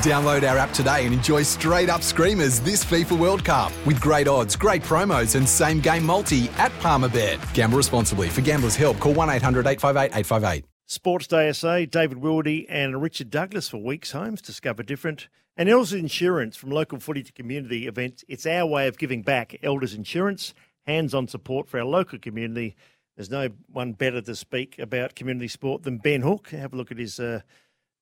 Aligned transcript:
Download 0.00 0.48
our 0.48 0.56
app 0.56 0.70
today 0.70 1.04
and 1.04 1.12
enjoy 1.14 1.42
straight 1.42 1.90
up 1.90 2.02
screamers 2.02 2.60
this 2.60 2.84
FIFA 2.84 3.18
World 3.18 3.44
Cup 3.44 3.72
with 3.86 4.00
great 4.00 4.26
odds, 4.26 4.56
great 4.56 4.82
promos, 4.82 5.36
and 5.36 5.48
same 5.48 5.80
game 5.80 6.04
multi 6.04 6.48
at 6.56 6.72
Palmerbet. 6.80 7.38
Gamble 7.54 7.76
responsibly. 7.76 8.28
For 8.28 8.40
gamblers' 8.40 8.74
help, 8.74 8.98
call 8.98 9.12
1 9.12 9.28
800 9.28 9.66
858 9.66 10.18
858. 10.18 10.64
Sports 10.86 11.26
Day 11.26 11.52
SA, 11.52 11.84
David 11.90 12.18
Wildy 12.18 12.66
and 12.68 13.00
Richard 13.00 13.30
Douglas 13.30 13.68
for 13.68 13.78
Weeks 13.78 14.12
Homes, 14.12 14.42
Discover 14.42 14.82
Different. 14.82 15.28
And 15.56 15.68
Elders 15.68 15.92
Insurance 15.92 16.56
from 16.56 16.70
local 16.70 16.98
footy 16.98 17.22
to 17.22 17.32
community 17.32 17.86
events. 17.86 18.24
It's 18.26 18.46
our 18.46 18.66
way 18.66 18.88
of 18.88 18.96
giving 18.96 19.22
back. 19.22 19.58
Elders 19.62 19.92
Insurance, 19.92 20.54
hands 20.86 21.14
on 21.14 21.28
support 21.28 21.68
for 21.68 21.78
our 21.78 21.84
local 21.84 22.18
community. 22.18 22.74
There's 23.16 23.30
no 23.30 23.50
one 23.70 23.92
better 23.92 24.22
to 24.22 24.34
speak 24.34 24.78
about 24.78 25.14
community 25.14 25.48
sport 25.48 25.82
than 25.82 25.98
Ben 25.98 26.22
Hook. 26.22 26.48
Have 26.48 26.72
a 26.72 26.76
look 26.76 26.90
at 26.90 26.98
his 26.98 27.20
uh, 27.20 27.40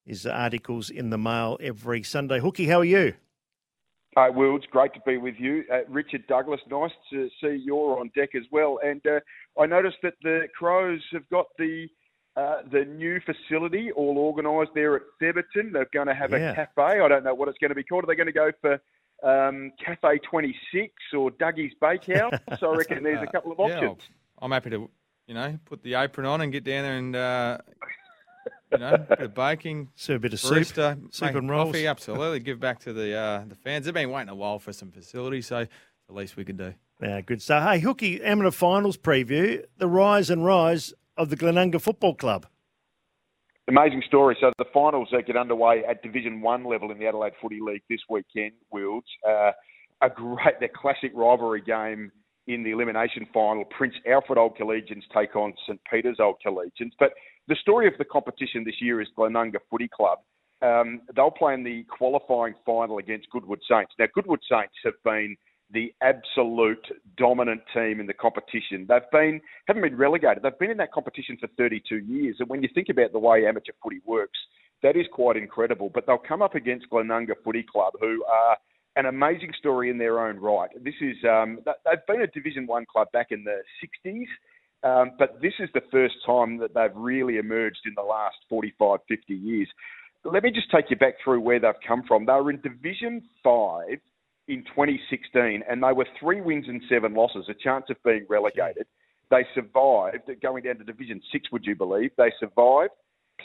his 0.04 0.26
articles 0.26 0.90
in 0.90 1.10
the 1.10 1.18
mail 1.18 1.58
every 1.60 2.02
Sunday. 2.02 2.40
Hookie, 2.40 2.68
how 2.68 2.80
are 2.80 2.84
you? 2.84 3.14
Hi, 4.16 4.28
Will. 4.28 4.56
It's 4.56 4.66
great 4.66 4.92
to 4.94 5.00
be 5.06 5.18
with 5.18 5.36
you. 5.38 5.64
Uh, 5.72 5.84
Richard 5.88 6.26
Douglas, 6.26 6.60
nice 6.68 6.90
to 7.10 7.28
see 7.40 7.62
you're 7.64 8.00
on 8.00 8.10
deck 8.16 8.30
as 8.34 8.42
well. 8.50 8.80
And 8.84 9.00
uh, 9.06 9.20
I 9.60 9.66
noticed 9.66 9.98
that 10.02 10.14
the 10.22 10.48
Crows 10.58 11.00
have 11.12 11.28
got 11.30 11.46
the 11.58 11.86
uh, 12.36 12.62
the 12.72 12.84
new 12.84 13.20
facility 13.20 13.90
all 13.92 14.16
organised 14.16 14.70
there 14.74 14.94
at 14.96 15.02
Thebarton. 15.20 15.72
They're 15.72 15.88
going 15.92 16.06
to 16.06 16.14
have 16.14 16.30
Yeah. 16.30 16.52
a 16.52 16.54
cafe. 16.54 17.00
I 17.00 17.08
don't 17.08 17.24
know 17.24 17.34
what 17.34 17.48
it's 17.48 17.58
going 17.58 17.70
to 17.70 17.74
be 17.74 17.82
called. 17.82 18.04
Are 18.04 18.06
they 18.06 18.14
going 18.14 18.28
to 18.28 18.32
go 18.32 18.50
for 18.60 18.74
um, 19.28 19.72
Cafe 19.84 20.18
26 20.30 20.92
or 21.16 21.30
Dougie's 21.32 21.72
Bakehouse? 21.80 22.32
I 22.62 22.66
reckon 22.66 23.02
there's 23.02 23.22
a 23.28 23.30
couple 23.32 23.52
of 23.52 23.58
Yeah, 23.58 23.78
options. 23.88 24.08
I'm 24.40 24.52
happy 24.52 24.70
to, 24.70 24.88
you 25.26 25.34
know, 25.34 25.58
put 25.66 25.82
the 25.82 25.94
apron 25.94 26.24
on 26.26 26.40
and 26.40 26.52
get 26.52 26.62
down 26.64 26.82
there 26.84 26.96
and, 26.98 27.16
uh, 27.16 27.58
you 28.72 28.78
know, 28.78 28.94
a 28.94 28.98
bit 28.98 29.20
of 29.20 29.34
baking, 29.34 29.88
Serve 29.94 30.16
a 30.16 30.20
bit 30.20 30.32
of 30.32 30.40
soup, 30.40 30.58
barista, 30.58 31.14
soup 31.14 31.26
make 31.28 31.36
and 31.36 31.50
rolls. 31.50 31.68
coffee, 31.68 31.86
absolutely. 31.86 32.40
Give 32.40 32.60
back 32.60 32.80
to 32.80 32.92
the 32.92 33.14
uh, 33.14 33.44
the 33.48 33.54
fans. 33.54 33.84
They've 33.84 33.94
been 33.94 34.10
waiting 34.10 34.28
a 34.28 34.34
while 34.34 34.58
for 34.58 34.72
some 34.72 34.90
facilities, 34.90 35.46
so 35.46 35.66
the 36.08 36.14
least 36.14 36.36
we 36.36 36.44
could 36.44 36.56
do. 36.58 36.74
Yeah, 37.02 37.20
good 37.22 37.40
stuff. 37.40 37.68
Hey, 37.68 37.80
Hookie, 37.80 38.22
Amateur 38.22 38.50
Finals 38.50 38.96
preview, 38.96 39.64
the 39.78 39.86
rise 39.86 40.28
and 40.30 40.44
rise 40.44 40.92
of 41.16 41.30
the 41.30 41.36
Glenunga 41.36 41.80
Football 41.80 42.14
Club. 42.14 42.46
Amazing 43.68 44.02
story. 44.06 44.36
So 44.40 44.52
the 44.58 44.64
finals 44.74 45.08
uh, 45.12 45.20
get 45.24 45.36
underway 45.36 45.84
at 45.88 46.02
Division 46.02 46.40
One 46.40 46.64
level 46.64 46.90
in 46.90 46.98
the 46.98 47.06
Adelaide 47.06 47.34
Footy 47.40 47.60
League 47.60 47.82
this 47.88 48.00
weekend. 48.08 48.52
Wilds, 48.72 49.06
uh, 49.28 49.52
a 50.02 50.10
great, 50.10 50.58
their 50.58 50.70
classic 50.74 51.12
rivalry 51.14 51.60
game 51.60 52.10
in 52.54 52.62
the 52.62 52.70
elimination 52.70 53.26
final. 53.32 53.64
Prince 53.64 53.94
Alfred 54.06 54.38
Old 54.38 54.56
Collegians 54.56 55.02
take 55.14 55.36
on 55.36 55.52
St 55.66 55.80
Peter's 55.90 56.18
Old 56.20 56.36
Collegians. 56.44 56.92
But 56.98 57.12
the 57.48 57.56
story 57.56 57.86
of 57.86 57.94
the 57.98 58.04
competition 58.04 58.64
this 58.64 58.80
year 58.80 59.00
is 59.00 59.08
Glenunga 59.16 59.58
Footy 59.70 59.88
Club. 59.88 60.18
Um, 60.62 61.02
they'll 61.16 61.30
play 61.30 61.54
in 61.54 61.64
the 61.64 61.84
qualifying 61.84 62.54
final 62.66 62.98
against 62.98 63.30
Goodwood 63.30 63.60
Saints. 63.68 63.92
Now, 63.98 64.06
Goodwood 64.14 64.40
Saints 64.48 64.74
have 64.84 64.94
been 65.04 65.36
the 65.72 65.92
absolute 66.02 66.84
dominant 67.16 67.62
team 67.72 68.00
in 68.00 68.06
the 68.06 68.14
competition. 68.14 68.86
They've 68.88 69.10
been 69.12 69.40
haven't 69.66 69.82
been 69.82 69.96
relegated. 69.96 70.42
They've 70.42 70.58
been 70.58 70.70
in 70.70 70.76
that 70.78 70.92
competition 70.92 71.36
for 71.40 71.48
32 71.56 71.98
years. 71.98 72.36
And 72.40 72.48
when 72.48 72.62
you 72.62 72.68
think 72.74 72.88
about 72.88 73.12
the 73.12 73.18
way 73.18 73.46
amateur 73.46 73.72
footy 73.82 74.00
works, 74.04 74.38
that 74.82 74.96
is 74.96 75.06
quite 75.12 75.36
incredible. 75.36 75.90
But 75.92 76.06
they'll 76.06 76.18
come 76.18 76.42
up 76.42 76.54
against 76.54 76.90
Glenunga 76.90 77.34
Footy 77.44 77.62
Club, 77.62 77.94
who 78.00 78.24
are 78.24 78.56
an 78.96 79.06
amazing 79.06 79.52
story 79.58 79.90
in 79.90 79.98
their 79.98 80.26
own 80.26 80.38
right. 80.38 80.70
This 80.82 80.94
is 81.00 81.16
um, 81.28 81.60
they've 81.64 82.06
been 82.06 82.22
a 82.22 82.26
Division 82.26 82.66
One 82.66 82.86
club 82.90 83.08
back 83.12 83.28
in 83.30 83.44
the 83.44 83.62
60s. 84.06 84.26
Um, 84.82 85.12
but 85.18 85.40
this 85.42 85.52
is 85.58 85.68
the 85.74 85.82
first 85.92 86.14
time 86.24 86.58
that 86.58 86.74
they've 86.74 86.94
really 86.94 87.36
emerged 87.36 87.80
in 87.84 87.92
the 87.96 88.02
last 88.02 88.36
45, 88.48 89.00
50 89.08 89.34
years. 89.34 89.68
Let 90.24 90.42
me 90.42 90.50
just 90.50 90.70
take 90.70 90.86
you 90.90 90.96
back 90.96 91.14
through 91.22 91.40
where 91.40 91.60
they've 91.60 91.72
come 91.86 92.02
from. 92.06 92.26
They 92.26 92.32
were 92.32 92.50
in 92.50 92.60
Division 92.60 93.22
5 93.44 93.98
in 94.48 94.64
2016, 94.64 95.62
and 95.68 95.82
they 95.82 95.92
were 95.92 96.06
three 96.18 96.40
wins 96.40 96.66
and 96.68 96.82
seven 96.88 97.14
losses, 97.14 97.46
a 97.48 97.54
chance 97.54 97.86
of 97.90 97.96
being 98.04 98.26
relegated. 98.28 98.86
They 99.30 99.46
survived, 99.54 100.30
going 100.42 100.64
down 100.64 100.78
to 100.78 100.84
Division 100.84 101.20
6, 101.30 101.52
would 101.52 101.64
you 101.64 101.76
believe? 101.76 102.10
They 102.16 102.32
survived, 102.40 102.92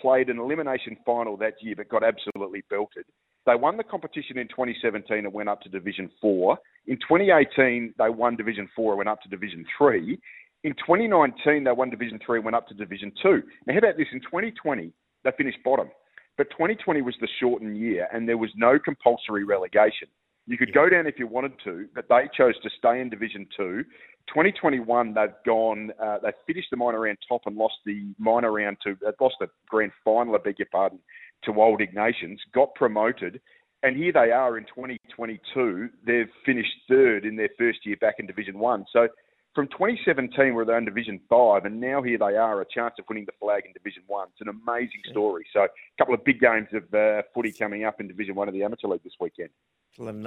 played 0.02 0.30
an 0.30 0.40
elimination 0.40 0.98
final 1.06 1.38
that 1.38 1.56
year, 1.62 1.76
but 1.76 1.90
got 1.90 2.04
absolutely 2.04 2.64
belted. 2.70 3.06
They 3.46 3.56
won 3.56 3.78
the 3.78 3.84
competition 3.84 4.38
in 4.38 4.48
2017 4.48 5.26
and 5.26 5.34
went 5.34 5.50
up 5.50 5.62
to 5.62 5.70
Division 5.70 6.10
4. 6.20 6.58
In 6.88 6.98
2018, 6.98 7.94
they 7.98 8.10
won 8.10 8.36
Division 8.36 8.68
4 8.76 8.94
and 8.94 8.98
went 8.98 9.10
up 9.10 9.22
to 9.22 9.30
Division 9.30 9.66
3. 9.78 10.18
In 10.64 10.74
2019, 10.74 11.64
they 11.64 11.72
won 11.72 11.92
Division 11.92 12.20
3 12.26 12.40
and 12.40 12.46
went 12.46 12.56
up 12.56 12.68
to 12.68 12.74
Division 12.74 13.12
2. 13.22 13.44
Now, 13.68 13.74
how 13.74 13.78
about 13.78 13.98
this? 13.98 14.08
In 14.12 14.20
2020, 14.22 14.92
they 15.24 15.32
finished 15.38 15.60
bottom. 15.64 15.90
But 16.38 16.50
2020 16.52 17.02
was 17.02 17.16
the 17.22 17.28
shortened 17.40 17.78
year, 17.78 18.08
and 18.12 18.28
there 18.28 18.38
was 18.38 18.50
no 18.56 18.80
compulsory 18.80 19.44
relegation. 19.44 20.08
You 20.48 20.58
could 20.58 20.74
go 20.74 20.90
down 20.90 21.08
if 21.08 21.18
you 21.18 21.28
wanted 21.28 21.54
to, 21.64 21.88
but 21.96 22.06
they 22.10 22.30
chose 22.36 22.56
to 22.62 22.70
stay 22.78 23.00
in 23.00 23.10
Division 23.10 23.48
2. 23.58 23.84
2021, 24.28 25.14
they've 25.14 25.30
gone, 25.46 25.92
uh, 26.02 26.18
they 26.22 26.32
finished 26.48 26.70
the 26.72 26.78
minor 26.78 27.02
round 27.02 27.18
top 27.28 27.42
and 27.46 27.56
lost 27.56 27.76
the 27.86 28.14
minor 28.18 28.52
round 28.52 28.78
to, 28.84 28.98
uh, 29.08 29.12
lost 29.20 29.36
the 29.40 29.48
grand 29.70 29.92
final, 30.04 30.36
I 30.36 30.40
beg 30.40 30.60
your 30.60 30.68
pardon, 30.72 31.00
to 31.46 31.62
Old 31.62 31.80
Ignatians, 31.80 32.38
got 32.54 32.74
promoted, 32.76 33.42
and 33.84 33.96
here 33.96 34.12
they 34.12 34.32
are 34.32 34.58
in 34.58 34.66
2022. 34.66 35.90
They've 36.06 36.30
finished 36.46 36.74
third 36.90 37.26
in 37.26 37.36
their 37.36 37.50
first 37.58 37.86
year 37.86 37.98
back 37.98 38.16
in 38.20 38.26
Division 38.26 38.58
1. 38.58 38.86
So 38.92 39.08
from 39.54 39.68
2017, 39.68 40.54
where 40.54 40.66
they're 40.66 40.78
in 40.78 40.86
Division 40.86 41.20
5, 41.30 41.66
and 41.66 41.80
now 41.80 42.02
here 42.02 42.18
they 42.18 42.36
are, 42.36 42.62
a 42.62 42.66
chance 42.66 42.96
of 43.00 43.06
winning 43.08 43.26
the 43.26 43.32
flag 43.40 43.64
in 43.66 43.74
Division 43.74 44.04
1. 44.08 44.28
It's 44.32 44.42
an 44.42 44.50
amazing 44.50 45.02
story. 45.10 45.46
So 45.54 45.62
a 45.62 45.70
couple 45.98 46.14
of 46.14 46.24
big 46.26 46.40
games 46.40 46.68
of 46.74 46.94
uh, 46.94 47.22
footy 47.34 47.52
coming 47.52 47.86
up 47.86 48.02
in 48.02 48.08
Division 48.08 48.36
1 48.36 48.48
of 48.48 48.54
the 48.54 48.64
Amateur 48.64 48.88
League 48.88 49.04
this 49.04 49.14
weekend. 49.20 49.50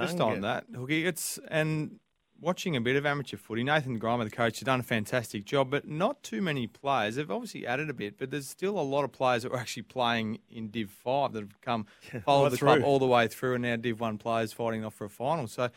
Just 0.07 0.19
on 0.19 0.41
that, 0.41 0.71
Hookie, 0.71 1.05
it's 1.05 1.37
and 1.47 1.99
watching 2.41 2.75
a 2.75 2.81
bit 2.81 2.95
of 2.95 3.05
amateur 3.05 3.37
footy. 3.37 3.63
Nathan 3.63 3.99
Grima, 3.99 4.23
the 4.23 4.29
coach, 4.29 4.59
has 4.59 4.65
done 4.65 4.79
a 4.79 4.83
fantastic 4.83 5.45
job, 5.45 5.69
but 5.69 5.87
not 5.87 6.23
too 6.23 6.41
many 6.41 6.67
players. 6.67 7.15
They've 7.15 7.29
obviously 7.29 7.65
added 7.65 7.89
a 7.89 7.93
bit, 7.93 8.17
but 8.17 8.31
there's 8.31 8.47
still 8.47 8.79
a 8.79 8.81
lot 8.81 9.03
of 9.03 9.11
players 9.11 9.43
that 9.43 9.51
were 9.51 9.57
actually 9.57 9.83
playing 9.83 10.39
in 10.49 10.69
Div 10.69 10.89
Five 10.89 11.33
that 11.33 11.41
have 11.41 11.61
come 11.61 11.85
followed 12.25 12.43
right 12.43 12.51
the 12.51 12.57
club 12.57 12.81
all 12.83 12.99
the 12.99 13.07
way 13.07 13.27
through, 13.27 13.55
and 13.55 13.63
now 13.63 13.75
Div 13.75 13.99
One 13.99 14.17
players 14.17 14.53
fighting 14.53 14.83
off 14.83 14.93
for 14.93 15.05
a 15.05 15.09
final. 15.09 15.47
So, 15.47 15.69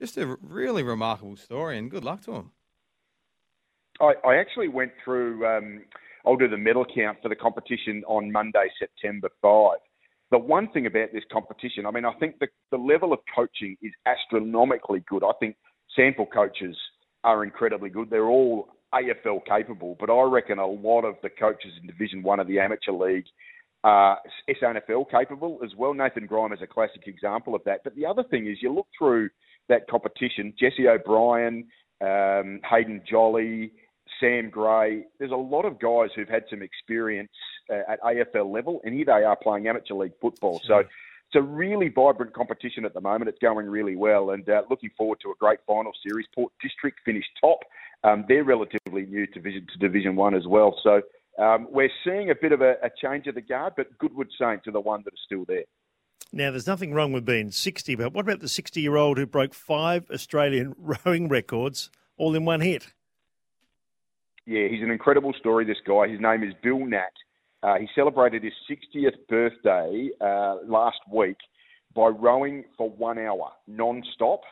just 0.00 0.16
a 0.16 0.36
really 0.42 0.82
remarkable 0.82 1.36
story, 1.36 1.78
and 1.78 1.90
good 1.90 2.04
luck 2.04 2.22
to 2.22 2.32
them. 2.32 2.52
I, 4.00 4.14
I 4.24 4.36
actually 4.36 4.68
went 4.68 4.92
through. 5.04 5.46
Um, 5.46 5.82
I'll 6.26 6.36
do 6.36 6.48
the 6.48 6.58
medal 6.58 6.84
count 6.84 7.18
for 7.22 7.28
the 7.28 7.36
competition 7.36 8.04
on 8.06 8.30
Monday, 8.30 8.68
September 8.78 9.30
five. 9.40 9.78
The 10.30 10.38
one 10.38 10.68
thing 10.72 10.84
about 10.84 11.08
this 11.14 11.24
competition, 11.32 11.86
I 11.86 11.90
mean, 11.90 12.04
I 12.04 12.12
think 12.14 12.38
the, 12.38 12.48
the 12.70 12.76
level 12.76 13.14
of 13.14 13.20
coaching 13.34 13.78
is 13.80 13.92
astronomically 14.04 15.02
good. 15.08 15.24
I 15.24 15.32
think 15.40 15.56
sample 15.98 16.26
coaches 16.26 16.76
are 17.24 17.44
incredibly 17.44 17.90
good. 17.90 18.08
They're 18.10 18.28
all 18.28 18.68
AFL 18.94 19.44
capable, 19.46 19.96
but 19.98 20.10
I 20.10 20.22
reckon 20.22 20.58
a 20.58 20.66
lot 20.66 21.04
of 21.04 21.16
the 21.22 21.28
coaches 21.28 21.72
in 21.80 21.86
Division 21.86 22.22
One 22.22 22.40
of 22.40 22.46
the 22.46 22.58
Amateur 22.60 22.92
League 22.92 23.26
are 23.84 24.18
SANFL 24.48 25.10
capable 25.10 25.58
as 25.64 25.74
well. 25.76 25.94
Nathan 25.94 26.26
Grima 26.26 26.54
is 26.54 26.62
a 26.62 26.66
classic 26.66 27.06
example 27.06 27.54
of 27.54 27.62
that. 27.64 27.80
But 27.84 27.94
the 27.96 28.06
other 28.06 28.22
thing 28.24 28.46
is, 28.46 28.58
you 28.60 28.72
look 28.72 28.88
through 28.96 29.28
that 29.68 29.88
competition. 29.88 30.54
Jesse 30.58 30.88
O'Brien, 30.88 31.66
um, 32.00 32.60
Hayden 32.68 33.02
Jolly, 33.08 33.72
Sam 34.20 34.50
Gray. 34.50 35.04
There's 35.18 35.32
a 35.32 35.36
lot 35.36 35.64
of 35.64 35.78
guys 35.78 36.10
who've 36.16 36.28
had 36.28 36.44
some 36.50 36.62
experience 36.62 37.30
uh, 37.70 37.92
at 37.92 38.00
AFL 38.02 38.52
level, 38.52 38.80
and 38.84 38.94
here 38.94 39.04
they 39.04 39.24
are 39.24 39.36
playing 39.36 39.68
amateur 39.68 39.94
league 39.94 40.12
football. 40.20 40.60
So 40.66 40.84
it's 41.28 41.36
a 41.36 41.42
really 41.42 41.88
vibrant 41.88 42.32
competition 42.32 42.86
at 42.86 42.94
the 42.94 43.00
moment. 43.02 43.28
It's 43.28 43.38
going 43.38 43.66
really 43.66 43.96
well, 43.96 44.30
and 44.30 44.48
uh, 44.48 44.62
looking 44.70 44.90
forward 44.96 45.18
to 45.22 45.30
a 45.30 45.34
great 45.38 45.58
final 45.66 45.92
series. 46.06 46.26
Port 46.34 46.52
District 46.62 46.98
finished 47.04 47.28
top. 47.38 47.58
Um, 48.02 48.24
they're 48.28 48.44
relatively 48.44 49.04
new 49.04 49.26
to 49.26 49.32
Division 49.34 49.66
to 49.72 49.78
Division 49.78 50.16
One 50.16 50.34
as 50.34 50.46
well. 50.46 50.74
So 50.82 51.02
um, 51.38 51.68
we're 51.70 51.90
seeing 52.02 52.30
a 52.30 52.34
bit 52.34 52.52
of 52.52 52.62
a, 52.62 52.76
a 52.82 52.90
change 53.02 53.26
of 53.26 53.34
the 53.34 53.42
guard, 53.42 53.74
but 53.76 53.96
Goodwood 53.98 54.28
Saints 54.40 54.66
are 54.68 54.72
the 54.72 54.80
one 54.80 55.02
that 55.04 55.12
are 55.12 55.24
still 55.26 55.44
there. 55.46 55.64
Now, 56.32 56.50
there's 56.50 56.66
nothing 56.66 56.94
wrong 56.94 57.12
with 57.12 57.26
being 57.26 57.50
60, 57.50 57.94
but 57.94 58.14
what 58.14 58.22
about 58.22 58.40
the 58.40 58.48
60 58.48 58.80
year 58.80 58.96
old 58.96 59.18
who 59.18 59.26
broke 59.26 59.52
five 59.52 60.10
Australian 60.10 60.74
rowing 61.04 61.28
records 61.28 61.90
all 62.16 62.34
in 62.34 62.46
one 62.46 62.62
hit? 62.62 62.94
Yeah, 64.46 64.66
he's 64.68 64.82
an 64.82 64.90
incredible 64.90 65.34
story, 65.38 65.66
this 65.66 65.76
guy. 65.86 66.08
His 66.08 66.20
name 66.20 66.42
is 66.42 66.54
Bill 66.62 66.86
Nat. 66.86 67.12
Uh, 67.62 67.76
he 67.78 67.88
celebrated 67.94 68.42
his 68.44 68.52
60th 68.70 69.16
birthday 69.28 70.10
uh, 70.20 70.56
last 70.66 70.98
week 71.12 71.36
by 71.94 72.08
rowing 72.08 72.64
for 72.76 72.90
one 72.90 73.18
hour 73.18 73.50
non-stop. 73.66 74.42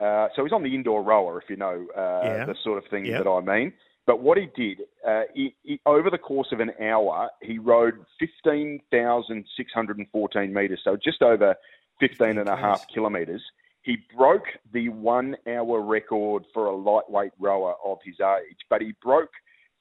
Uh, 0.00 0.28
so 0.34 0.42
he's 0.44 0.52
on 0.52 0.62
the 0.62 0.74
indoor 0.74 1.02
rower, 1.02 1.38
if 1.40 1.48
you 1.48 1.56
know 1.56 1.86
uh, 1.96 2.20
Yeah. 2.24 2.44
the 2.46 2.54
sort 2.64 2.82
of 2.82 2.88
thing 2.90 3.04
that 3.10 3.26
I 3.28 3.40
mean. 3.40 3.72
But 4.06 4.20
what 4.20 4.38
he 4.38 4.46
did, 4.54 4.82
uh, 5.06 5.22
he, 5.34 5.54
he, 5.64 5.80
over 5.84 6.10
the 6.10 6.18
course 6.18 6.48
of 6.52 6.60
an 6.60 6.70
hour, 6.80 7.28
he 7.42 7.58
rowed 7.58 7.94
15,614 8.20 10.54
metres, 10.54 10.80
so 10.84 10.96
just 10.96 11.22
over 11.22 11.56
15 12.00 12.38
and 12.38 12.48
a 12.48 12.56
half 12.56 12.86
kilometres. 12.92 13.42
He 13.82 13.96
broke 14.16 14.46
the 14.72 14.88
one 14.90 15.36
hour 15.48 15.80
record 15.80 16.44
for 16.52 16.66
a 16.66 16.74
lightweight 16.76 17.32
rower 17.38 17.74
of 17.84 17.98
his 18.04 18.16
age, 18.20 18.58
but 18.68 18.80
he 18.80 18.92
broke 19.02 19.30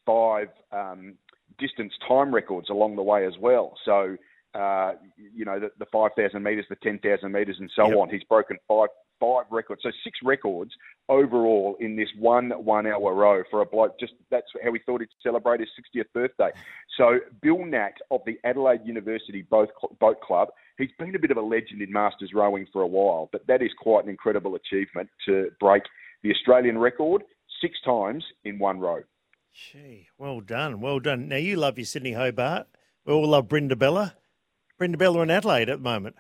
five 0.06 0.50
um, 0.72 1.16
distance 1.58 1.94
time 2.08 2.34
records 2.34 2.70
along 2.70 2.96
the 2.96 3.04
way 3.04 3.26
as 3.26 3.34
well. 3.40 3.74
So, 3.86 4.18
uh, 4.54 4.94
you 5.18 5.46
know, 5.46 5.60
the, 5.60 5.70
the 5.80 5.86
5,000 5.92 6.42
metres, 6.42 6.66
the 6.70 6.78
10,000 6.78 7.32
metres, 7.32 7.58
and 7.60 7.70
so 7.76 7.88
Yep. 7.90 7.98
on. 7.98 8.10
He's 8.10 8.24
broken 8.24 8.58
five 8.68 8.90
five 9.20 9.46
records, 9.50 9.82
so 9.84 9.92
six 10.04 10.20
records 10.24 10.72
overall 11.10 11.76
in 11.80 11.96
this 11.96 12.10
one 12.18 12.50
one 12.52 12.86
hour 12.86 13.14
row 13.14 13.44
for 13.50 13.62
a 13.62 13.66
bloke. 13.66 14.00
Just 14.00 14.14
that's 14.30 14.48
how 14.64 14.74
he 14.74 14.80
thought 14.86 15.02
he'd 15.02 15.10
celebrate 15.24 15.60
his 15.60 15.70
60th 15.96 16.12
birthday. 16.14 16.50
So 16.98 17.20
Bill 17.42 17.66
Nat 17.66 17.94
of 18.12 18.22
the 18.26 18.38
Adelaide 18.44 18.82
University 18.86 19.44
Boat 19.44 19.70
Boat 20.00 20.22
Club, 20.22 20.50
he's 20.78 20.90
been 21.00 21.16
a 21.16 21.20
bit 21.20 21.32
of 21.32 21.38
a 21.38 21.42
legend 21.42 21.82
in 21.82 21.92
masters 21.92 22.32
rowing 22.34 22.68
for 22.72 22.82
a 22.82 22.88
while, 22.88 23.30
but 23.32 23.46
that 23.48 23.62
is 23.62 23.72
quite 23.78 24.04
an 24.04 24.10
incredible 24.10 24.56
achievement 24.56 25.10
to 25.26 25.50
break 25.60 25.84
the 26.24 26.32
Australian 26.32 26.78
record 26.78 27.24
six 27.62 27.78
times 27.86 28.24
in 28.44 28.60
one 28.60 28.80
row. 28.80 29.02
Gee, 29.56 30.10
well 30.18 30.42
done, 30.42 30.82
well 30.82 31.00
done. 31.00 31.30
Now 31.30 31.38
you 31.38 31.56
love 31.56 31.78
your 31.78 31.86
Sydney 31.86 32.12
Hobart. 32.12 32.68
We 33.06 33.14
all 33.14 33.26
love 33.26 33.48
Brindabella. 33.48 34.14
Brenda 34.78 34.98
Bella 34.98 35.22
in 35.22 35.32
Adelaide 35.32 35.70
at 35.70 35.78
the 35.78 35.84
moment. 35.84 36.18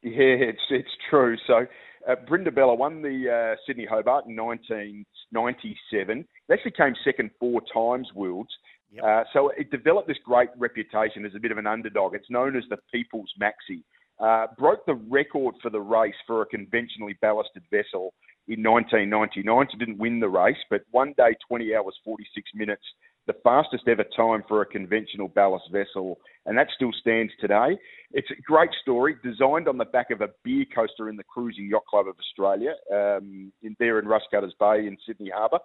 Yeah, 0.00 0.36
it's 0.38 0.62
it's 0.70 0.96
true. 1.10 1.36
So, 1.48 1.66
uh, 2.08 2.14
Brindabella 2.28 2.78
won 2.78 3.02
the 3.02 3.28
uh, 3.28 3.56
Sydney 3.66 3.86
Hobart 3.86 4.26
in 4.26 4.36
1997. 4.36 6.18
It 6.20 6.52
actually 6.52 6.70
came 6.70 6.94
second 7.04 7.30
four 7.40 7.60
times, 7.74 8.08
Wilds. 8.14 8.50
Yep. 8.92 9.04
Uh, 9.04 9.24
so 9.32 9.48
it 9.56 9.72
developed 9.72 10.06
this 10.06 10.18
great 10.24 10.50
reputation 10.56 11.26
as 11.26 11.34
a 11.34 11.40
bit 11.40 11.50
of 11.50 11.58
an 11.58 11.66
underdog. 11.66 12.14
It's 12.14 12.30
known 12.30 12.54
as 12.54 12.62
the 12.70 12.78
People's 12.92 13.32
Maxi. 13.40 13.82
Uh, 14.20 14.46
broke 14.56 14.86
the 14.86 14.94
record 14.94 15.56
for 15.60 15.70
the 15.70 15.80
race 15.80 16.14
for 16.24 16.42
a 16.42 16.46
conventionally 16.46 17.16
ballasted 17.20 17.64
vessel 17.72 18.14
in 18.48 18.62
1999. 18.62 19.68
So 19.70 19.78
didn't 19.78 19.98
win 19.98 20.20
the 20.20 20.28
race, 20.28 20.56
but 20.70 20.82
one 20.90 21.14
day, 21.16 21.34
20 21.48 21.74
hours, 21.74 21.96
46 22.04 22.50
minutes, 22.54 22.82
the 23.26 23.34
fastest 23.42 23.88
ever 23.88 24.04
time 24.16 24.44
for 24.46 24.60
a 24.60 24.66
conventional 24.66 25.28
ballast 25.28 25.70
vessel, 25.72 26.18
and 26.44 26.58
that 26.58 26.68
still 26.74 26.92
stands 27.00 27.32
today. 27.40 27.78
It's 28.12 28.30
a 28.30 28.40
great 28.42 28.70
story, 28.82 29.16
designed 29.24 29.66
on 29.66 29.78
the 29.78 29.86
back 29.86 30.10
of 30.10 30.20
a 30.20 30.28
beer 30.44 30.66
coaster 30.74 31.08
in 31.08 31.16
the 31.16 31.24
Cruising 31.24 31.68
Yacht 31.70 31.86
Club 31.88 32.06
of 32.06 32.16
Australia, 32.18 32.74
um, 32.92 33.50
in 33.62 33.74
there 33.78 33.98
in 33.98 34.04
Rushcutters 34.04 34.52
Bay 34.60 34.86
in 34.86 34.96
Sydney 35.06 35.30
Harbour. 35.34 35.58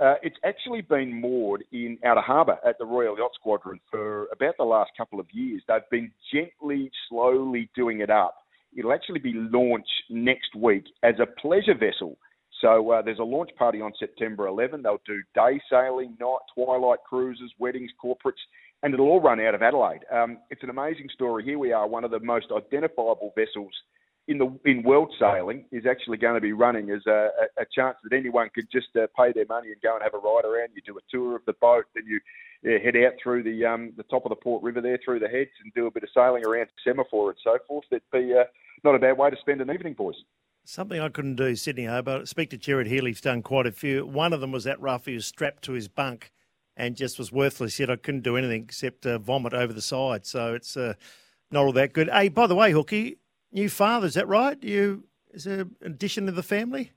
Uh, 0.00 0.14
it's 0.22 0.36
actually 0.44 0.80
been 0.80 1.20
moored 1.20 1.64
in 1.72 1.98
Outer 2.04 2.20
Harbour 2.20 2.58
at 2.64 2.78
the 2.78 2.86
Royal 2.86 3.18
Yacht 3.18 3.32
Squadron 3.34 3.80
for 3.90 4.26
about 4.32 4.56
the 4.56 4.64
last 4.64 4.90
couple 4.96 5.18
of 5.18 5.26
years. 5.32 5.62
They've 5.66 5.80
been 5.90 6.12
gently, 6.32 6.90
slowly 7.08 7.68
doing 7.74 8.00
it 8.00 8.10
up. 8.10 8.36
It'll 8.76 8.92
actually 8.92 9.20
be 9.20 9.34
launched 9.34 9.90
next 10.10 10.54
week 10.54 10.84
as 11.02 11.14
a 11.20 11.26
pleasure 11.40 11.74
vessel. 11.74 12.18
So 12.60 12.90
uh, 12.90 13.02
there's 13.02 13.20
a 13.20 13.24
launch 13.24 13.50
party 13.56 13.80
on 13.80 13.92
September 13.98 14.46
11. 14.46 14.82
They'll 14.82 15.00
do 15.06 15.22
day 15.34 15.60
sailing, 15.70 16.16
night 16.20 16.38
twilight 16.54 16.98
cruises, 17.08 17.52
weddings, 17.58 17.90
corporates, 18.02 18.42
and 18.82 18.92
it'll 18.92 19.08
all 19.08 19.20
run 19.20 19.40
out 19.40 19.54
of 19.54 19.62
Adelaide. 19.62 20.00
Um, 20.12 20.38
it's 20.50 20.62
an 20.62 20.70
amazing 20.70 21.08
story. 21.12 21.44
Here 21.44 21.58
we 21.58 21.72
are, 21.72 21.86
one 21.86 22.04
of 22.04 22.10
the 22.10 22.20
most 22.20 22.46
identifiable 22.56 23.32
vessels 23.36 23.72
in 24.28 24.36
the 24.36 24.58
in 24.66 24.82
world 24.82 25.12
sailing 25.18 25.64
is 25.72 25.86
actually 25.86 26.18
going 26.18 26.34
to 26.34 26.40
be 26.40 26.52
running 26.52 26.90
as 26.90 27.04
a, 27.06 27.30
a, 27.58 27.64
chance 27.74 27.96
that 28.04 28.14
anyone 28.14 28.50
could 28.54 28.66
just 28.70 28.88
uh, 28.94 29.06
pay 29.16 29.32
their 29.32 29.46
money 29.48 29.68
and 29.68 29.80
go 29.82 29.94
and 29.94 30.02
have 30.02 30.12
a 30.14 30.18
ride 30.18 30.44
around. 30.44 30.68
You 30.74 30.82
do 30.86 30.98
a 30.98 31.00
tour 31.10 31.34
of 31.34 31.42
the 31.46 31.54
boat, 31.54 31.86
then 31.94 32.04
you 32.06 32.20
head 32.78 32.94
out 32.96 33.14
through 33.22 33.42
the 33.42 33.64
um, 33.64 33.92
the 33.96 34.02
top 34.04 34.26
of 34.26 34.28
the 34.28 34.36
Port 34.36 34.62
River 34.62 34.82
there, 34.82 34.98
through 35.02 35.20
the 35.20 35.28
heads, 35.28 35.50
and 35.64 35.72
do 35.74 35.86
a 35.86 35.90
bit 35.90 36.02
of 36.02 36.10
sailing 36.14 36.44
around 36.44 36.68
Semaphore 36.84 37.30
and 37.30 37.38
so 37.42 37.58
forth. 37.66 37.86
That'd 37.90 38.02
be 38.12 38.34
uh, 38.34 38.44
not 38.84 38.94
a 38.94 38.98
bad 38.98 39.16
way 39.16 39.30
to 39.30 39.36
spend 39.40 39.62
an 39.62 39.70
evening, 39.70 39.94
boys. 39.94 40.16
Something 40.64 41.00
I 41.00 41.08
couldn't 41.08 41.36
do, 41.36 41.56
Sydney 41.56 41.86
Hobart. 41.86 42.28
Speak 42.28 42.50
to 42.50 42.58
Jared 42.58 42.88
Healy, 42.88 43.12
he's 43.12 43.22
done 43.22 43.42
quite 43.42 43.66
a 43.66 43.72
few. 43.72 44.04
One 44.06 44.34
of 44.34 44.42
them 44.42 44.52
was 44.52 44.64
that 44.64 44.78
rough, 44.80 45.06
he 45.06 45.14
was 45.14 45.24
strapped 45.24 45.64
to 45.64 45.72
his 45.72 45.88
bunk 45.88 46.30
and 46.76 46.94
just 46.94 47.18
was 47.18 47.32
worthless. 47.32 47.80
Yet 47.80 47.88
I 47.88 47.96
couldn't 47.96 48.20
do 48.20 48.36
anything 48.36 48.64
except 48.64 49.06
uh, 49.06 49.18
vomit 49.18 49.54
over 49.54 49.72
the 49.72 49.80
side. 49.80 50.26
So 50.26 50.52
it's 50.52 50.76
uh, 50.76 50.92
not 51.50 51.64
all 51.64 51.72
that 51.72 51.94
good. 51.94 52.10
Hey, 52.10 52.28
by 52.28 52.46
the 52.46 52.54
way, 52.54 52.72
Hooky, 52.72 53.16
new 53.52 53.68
father, 53.68 54.06
is 54.06 54.14
that 54.14 54.28
right? 54.28 54.62
You 54.62 55.04
Is 55.32 55.44
there 55.44 55.60
an 55.60 55.76
addition 55.82 56.26
to 56.26 56.32
the 56.32 56.42
family? 56.42 56.92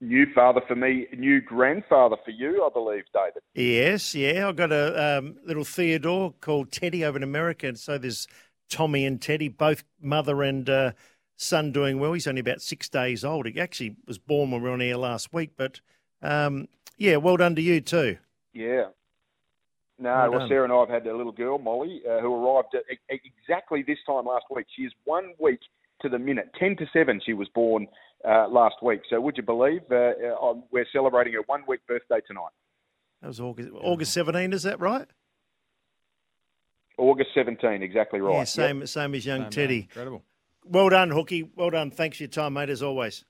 New 0.00 0.26
father 0.34 0.60
for 0.66 0.74
me, 0.74 1.06
new 1.16 1.40
grandfather 1.40 2.16
for 2.24 2.32
you, 2.32 2.64
I 2.64 2.70
believe, 2.72 3.04
David. 3.14 3.42
Yes, 3.54 4.16
yeah. 4.16 4.48
I've 4.48 4.56
got 4.56 4.72
a 4.72 5.18
um, 5.18 5.36
little 5.46 5.62
Theodore 5.62 6.34
called 6.40 6.72
Teddy 6.72 7.04
over 7.04 7.16
in 7.16 7.22
America. 7.22 7.68
And 7.68 7.78
so 7.78 7.98
there's 7.98 8.26
Tommy 8.68 9.06
and 9.06 9.22
Teddy, 9.22 9.46
both 9.46 9.84
mother 10.00 10.42
and 10.42 10.68
uh, 10.68 10.92
son 11.36 11.70
doing 11.70 12.00
well. 12.00 12.14
He's 12.14 12.26
only 12.26 12.40
about 12.40 12.62
six 12.62 12.88
days 12.88 13.24
old. 13.24 13.46
He 13.46 13.60
actually 13.60 13.94
was 14.04 14.18
born 14.18 14.50
when 14.50 14.62
we 14.62 14.68
were 14.68 14.74
on 14.74 14.82
air 14.82 14.96
last 14.96 15.32
week. 15.32 15.50
But 15.56 15.80
um, 16.20 16.66
yeah, 16.96 17.16
well 17.16 17.36
done 17.36 17.54
to 17.54 17.62
you 17.62 17.80
too. 17.80 18.18
Yeah. 18.52 18.86
No, 19.98 20.28
Well 20.30 20.38
well. 20.38 20.48
Sarah 20.48 20.64
and 20.64 20.72
I 20.72 20.80
have 20.80 20.88
had 20.88 21.06
a 21.06 21.16
little 21.16 21.32
girl, 21.32 21.58
Molly, 21.58 22.02
uh, 22.08 22.20
who 22.20 22.34
arrived 22.34 22.74
at 22.74 22.82
e- 22.90 23.20
exactly 23.38 23.82
this 23.86 23.98
time 24.06 24.26
last 24.26 24.46
week. 24.54 24.66
She 24.74 24.82
is 24.82 24.92
one 25.04 25.32
week 25.38 25.60
to 26.00 26.08
the 26.08 26.18
minute, 26.18 26.50
10 26.58 26.76
to 26.78 26.86
7, 26.92 27.20
she 27.24 27.32
was 27.32 27.48
born 27.54 27.86
uh, 28.28 28.48
last 28.48 28.76
week. 28.82 29.02
So 29.08 29.20
would 29.20 29.36
you 29.36 29.42
believe 29.42 29.82
uh, 29.90 29.94
uh, 30.40 30.54
we're 30.72 30.86
celebrating 30.92 31.34
her 31.34 31.42
one 31.46 31.62
week 31.68 31.80
birthday 31.86 32.20
tonight? 32.26 32.50
That 33.20 33.28
was 33.28 33.38
August, 33.40 33.68
August 33.72 34.12
17, 34.14 34.52
is 34.52 34.64
that 34.64 34.80
right? 34.80 35.06
August 36.98 37.30
17, 37.34 37.82
exactly 37.82 38.20
right. 38.20 38.32
Yeah, 38.32 38.38
Yep. 38.40 38.48
same, 38.48 38.86
same 38.86 39.14
as 39.14 39.24
young 39.26 39.42
Same, 39.42 39.50
Teddy. 39.50 39.74
mate. 39.76 39.82
Incredible. 39.84 40.22
Well 40.64 40.88
done, 40.88 41.10
Hooky. 41.10 41.44
Well 41.54 41.70
done. 41.70 41.90
Thanks 41.90 42.16
for 42.16 42.24
your 42.24 42.30
time, 42.30 42.54
mate, 42.54 42.68
as 42.70 42.82
always. 42.82 43.24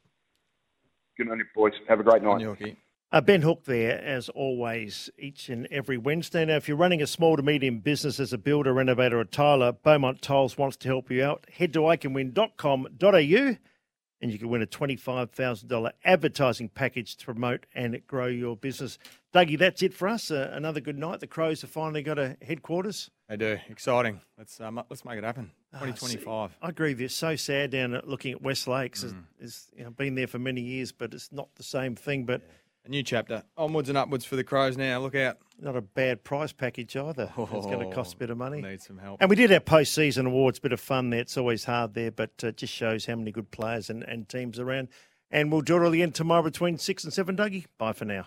Good 1.18 1.28
on 1.30 1.38
you, 1.38 1.44
boys. 1.54 1.72
Have 1.88 2.00
a 2.00 2.02
great 2.02 2.22
night. 2.22 2.30
On 2.30 2.40
you, 2.40 2.48
Hookie. 2.48 2.76
Uh, 3.12 3.20
ben 3.20 3.42
Hook 3.42 3.64
there, 3.66 4.02
as 4.02 4.30
always, 4.30 5.10
each 5.18 5.50
and 5.50 5.66
every 5.70 5.98
Wednesday. 5.98 6.46
Now, 6.46 6.56
if 6.56 6.66
you're 6.66 6.78
running 6.78 7.02
a 7.02 7.06
small 7.06 7.36
to 7.36 7.42
medium 7.42 7.80
business 7.80 8.18
as 8.18 8.32
a 8.32 8.38
builder, 8.38 8.72
renovator, 8.72 9.20
or 9.20 9.24
tiler, 9.24 9.72
Beaumont 9.72 10.22
Tiles 10.22 10.56
wants 10.56 10.78
to 10.78 10.88
help 10.88 11.10
you 11.10 11.22
out. 11.22 11.44
Head 11.52 11.74
to 11.74 11.80
iCanWin.com.au 11.80 13.56
and 14.22 14.32
you 14.32 14.38
can 14.38 14.48
win 14.48 14.62
a 14.62 14.66
$25,000 14.66 15.90
advertising 16.04 16.68
package 16.68 17.16
to 17.16 17.24
promote 17.24 17.66
and 17.74 18.00
grow 18.06 18.26
your 18.26 18.56
business. 18.56 18.96
Dougie, 19.34 19.58
that's 19.58 19.82
it 19.82 19.92
for 19.92 20.08
us. 20.08 20.30
Uh, 20.30 20.48
another 20.52 20.80
good 20.80 20.96
night. 20.96 21.20
The 21.20 21.26
Crows 21.26 21.60
have 21.62 21.70
finally 21.70 22.02
got 22.02 22.18
a 22.18 22.36
headquarters. 22.40 23.10
They 23.28 23.36
do. 23.36 23.58
Exciting. 23.68 24.20
Let's 24.38 24.60
um, 24.60 24.80
let's 24.88 25.04
make 25.04 25.18
it 25.18 25.24
happen. 25.24 25.50
Ah, 25.74 25.80
2025. 25.80 26.56
I 26.62 26.68
agree 26.68 26.90
with 26.90 27.00
you. 27.00 27.06
It's 27.06 27.14
so 27.14 27.34
sad 27.34 27.70
down 27.70 27.94
at 27.94 28.06
looking 28.06 28.32
at 28.32 28.42
West 28.42 28.68
Lakes. 28.68 29.04
Mm. 29.04 29.24
It's, 29.40 29.68
it's 29.68 29.70
you 29.76 29.84
know, 29.84 29.90
been 29.90 30.14
there 30.14 30.26
for 30.26 30.38
many 30.38 30.60
years, 30.60 30.92
but 30.92 31.14
it's 31.14 31.32
not 31.32 31.48
the 31.56 31.62
same 31.62 31.96
thing. 31.96 32.24
But 32.24 32.42
A 32.84 32.88
new 32.88 33.02
chapter. 33.02 33.44
Onwards 33.56 33.88
and 33.88 33.96
upwards 33.96 34.24
for 34.24 34.34
the 34.34 34.42
Crows 34.42 34.76
now. 34.76 34.98
Look 35.00 35.14
out. 35.14 35.38
not 35.60 35.76
a 35.76 35.80
bad 35.80 36.24
prize 36.24 36.52
package 36.52 36.96
either. 36.96 37.30
it's 37.36 37.66
going 37.66 37.78
to 37.88 37.94
cost 37.94 38.14
a 38.14 38.16
bit 38.16 38.30
of 38.30 38.36
money. 38.38 38.60
Need 38.60 38.82
some 38.82 38.98
help. 38.98 39.20
And 39.20 39.30
we 39.30 39.36
did 39.36 39.50
have 39.50 39.64
post-season 39.64 40.26
awards, 40.26 40.58
bit 40.58 40.72
of 40.72 40.80
fun 40.80 41.10
there. 41.10 41.20
It's 41.20 41.36
always 41.36 41.64
hard 41.64 41.94
there, 41.94 42.10
but 42.10 42.32
uh, 42.42 42.50
just 42.50 42.72
shows 42.72 43.06
how 43.06 43.14
many 43.14 43.30
good 43.30 43.52
players 43.52 43.88
and, 43.88 44.02
and 44.02 44.28
teams 44.28 44.58
around. 44.58 44.88
And 45.30 45.52
we'll 45.52 45.60
do 45.60 45.76
it 45.76 45.84
all 45.84 45.92
again 45.92 46.10
tomorrow 46.10 46.42
between 46.42 46.76
6 46.76 47.04
and 47.04 47.12
7, 47.12 47.36
Dougie. 47.36 47.66
Bye 47.78 47.92
for 47.92 48.04
now. 48.04 48.26